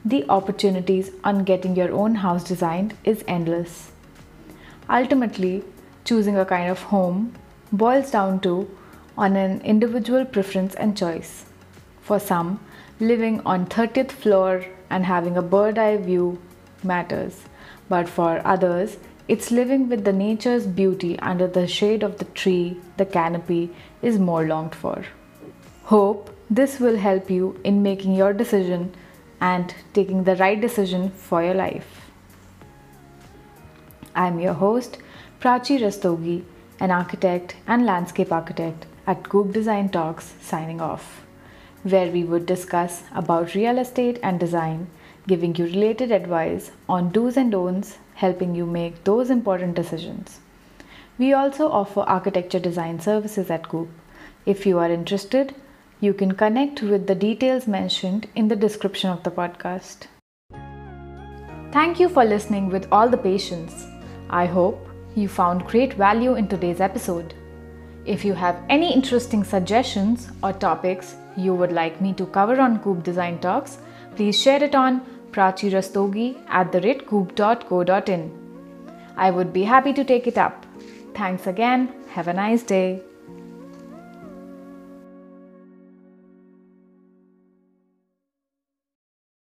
The 0.05 0.25
opportunities 0.29 1.10
on 1.23 1.43
getting 1.43 1.75
your 1.75 1.91
own 1.91 2.15
house 2.15 2.43
designed 2.43 2.95
is 3.03 3.23
endless. 3.27 3.91
Ultimately 4.88 5.63
choosing 6.05 6.38
a 6.38 6.45
kind 6.45 6.69
of 6.69 6.84
home 6.84 7.34
boils 7.71 8.12
down 8.12 8.39
to 8.41 8.69
on 9.17 9.36
an 9.36 9.60
individual 9.62 10.23
preference 10.23 10.75
and 10.75 10.95
choice. 10.95 11.45
For 12.01 12.19
some, 12.19 12.60
living 12.99 13.41
on 13.45 13.65
30th 13.65 14.12
floor 14.12 14.65
and 14.89 15.05
having 15.05 15.36
a 15.36 15.41
bird 15.41 15.79
eye 15.79 15.97
view 15.97 16.39
matters, 16.84 17.41
but 17.89 18.08
for 18.08 18.41
others, 18.45 18.97
it's 19.28 19.52
living 19.52 19.89
with 19.89 20.06
the 20.06 20.13
nature's 20.13 20.65
beauty 20.65 21.19
under 21.19 21.47
the 21.47 21.67
shade 21.67 22.04
of 22.04 22.17
the 22.17 22.25
tree, 22.25 22.78
the 22.97 23.06
canopy 23.06 23.69
is 24.02 24.17
more 24.17 24.45
longed 24.47 24.75
for. 24.75 25.06
Hope 25.84 26.36
this 26.49 26.80
will 26.80 26.97
help 26.97 27.30
you 27.30 27.60
in 27.63 27.84
making 27.84 28.13
your 28.13 28.34
decision 28.34 28.93
and 29.41 29.73
taking 29.93 30.23
the 30.23 30.36
right 30.38 30.60
decision 30.60 31.10
for 31.10 31.43
your 31.43 31.54
life. 31.54 32.10
I'm 34.15 34.39
your 34.39 34.54
host, 34.54 34.97
Prachi 35.39 35.80
Rastogi 35.80 36.43
an 36.80 36.91
architect 36.91 37.56
and 37.67 37.86
landscape 37.86 38.32
architect 38.32 38.86
at 39.06 39.28
Coop 39.28 39.52
Design 39.52 39.89
Talks 39.89 40.34
signing 40.41 40.80
off, 40.80 41.25
where 41.84 42.10
we 42.10 42.23
would 42.23 42.45
discuss 42.45 43.04
about 43.13 43.54
real 43.54 43.78
estate 43.78 44.19
and 44.23 44.39
design, 44.39 44.88
giving 45.31 45.55
you 45.55 45.65
related 45.65 46.11
advice 46.11 46.71
on 46.97 47.09
do's 47.15 47.37
and 47.37 47.51
don'ts, 47.51 47.97
helping 48.25 48.53
you 48.55 48.65
make 48.65 49.03
those 49.03 49.29
important 49.29 49.75
decisions. 49.75 50.39
We 51.17 51.33
also 51.33 51.69
offer 51.69 52.01
architecture 52.01 52.59
design 52.59 52.99
services 52.99 53.49
at 53.49 53.67
Coop. 53.69 53.89
If 54.45 54.65
you 54.65 54.79
are 54.79 54.91
interested, 54.91 55.55
you 56.01 56.13
can 56.13 56.31
connect 56.41 56.81
with 56.81 57.07
the 57.07 57.15
details 57.15 57.67
mentioned 57.67 58.27
in 58.35 58.47
the 58.47 58.55
description 58.55 59.09
of 59.09 59.23
the 59.23 59.31
podcast. 59.31 60.07
Thank 61.73 61.99
you 61.99 62.09
for 62.09 62.25
listening 62.25 62.69
with 62.69 62.87
all 62.91 63.09
the 63.09 63.23
patience. 63.25 63.85
I 64.29 64.45
hope 64.45 64.87
you 65.15 65.27
found 65.27 65.67
great 65.67 65.93
value 65.93 66.35
in 66.35 66.47
today's 66.47 66.79
episode. 66.79 67.33
If 68.05 68.25
you 68.25 68.33
have 68.33 68.63
any 68.69 68.93
interesting 68.93 69.43
suggestions 69.43 70.29
or 70.41 70.53
topics 70.53 71.15
you 71.37 71.53
would 71.53 71.71
like 71.71 72.01
me 72.01 72.13
to 72.13 72.25
cover 72.37 72.59
on 72.59 72.79
Coop 72.79 73.03
Design 73.03 73.39
Talks, 73.39 73.77
please 74.15 74.41
share 74.41 74.63
it 74.63 74.73
on 74.73 75.01
prachirastogi 75.31 76.37
at 76.47 76.71
the 76.71 76.81
ratecoop.co.in. 76.81 78.31
I 79.17 79.31
would 79.31 79.51
be 79.51 79.63
happy 79.63 79.93
to 79.93 80.03
take 80.03 80.27
it 80.27 80.37
up. 80.37 80.65
Thanks 81.13 81.47
again. 81.47 81.93
Have 82.09 82.27
a 82.27 82.33
nice 82.33 82.63
day. 82.63 83.01